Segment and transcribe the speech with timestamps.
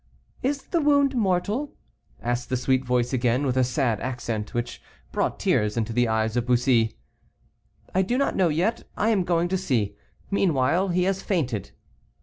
[0.41, 1.75] "Is the wound mortal?"
[2.23, 4.81] asked the sweet voice again, with a sad accent, which
[5.11, 6.97] brought tears into the eyes of Bussy.
[7.93, 9.95] "I do not know yet, I am going to see;
[10.31, 11.69] meanwhile, he has fainted."